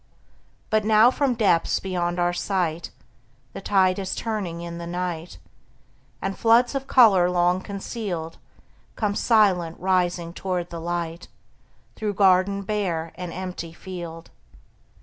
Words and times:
But 0.71 0.83
now 0.83 1.11
from 1.11 1.35
depths 1.35 1.79
beyond 1.79 2.17
our 2.17 2.33
sight, 2.33 2.89
The 3.53 3.61
tide 3.61 3.99
is 3.99 4.15
turning 4.15 4.61
in 4.61 4.79
the 4.79 4.87
night, 4.87 5.37
And 6.23 6.35
floods 6.35 6.73
of 6.73 6.87
color 6.87 7.29
long 7.29 7.61
concealed 7.61 8.37
Come 8.95 9.13
silent 9.13 9.79
rising 9.79 10.33
toward 10.33 10.71
the 10.71 10.81
light, 10.81 11.27
Through 11.95 12.15
garden 12.15 12.63
bare 12.63 13.11
and 13.13 13.31
empty 13.31 13.73
field. 13.73 14.31